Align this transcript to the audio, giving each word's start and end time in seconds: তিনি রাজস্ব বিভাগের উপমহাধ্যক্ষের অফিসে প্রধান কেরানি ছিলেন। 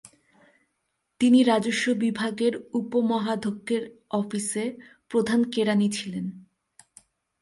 তিনি 1.21 1.39
রাজস্ব 1.43 1.85
বিভাগের 1.95 2.53
উপমহাধ্যক্ষের 2.73 3.83
অফিসে 4.11 4.65
প্রধান 5.11 5.39
কেরানি 5.53 5.87
ছিলেন। 5.89 6.25